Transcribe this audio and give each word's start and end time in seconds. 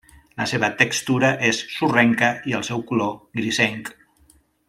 La 0.41 0.45
seva 0.51 0.69
textura 0.79 1.29
és 1.49 1.59
sorrenca 1.75 2.31
i 2.53 2.57
el 2.61 2.65
seu 2.71 2.83
color 2.93 3.13
grisenc. 3.43 3.93